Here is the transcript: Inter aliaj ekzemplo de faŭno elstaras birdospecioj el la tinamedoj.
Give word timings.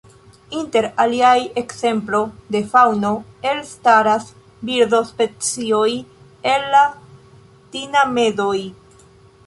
Inter 0.59 0.85
aliaj 1.03 1.41
ekzemplo 1.61 2.21
de 2.55 2.61
faŭno 2.71 3.11
elstaras 3.51 4.27
birdospecioj 4.71 5.87
el 6.55 6.67
la 6.77 6.85
tinamedoj. 7.77 8.57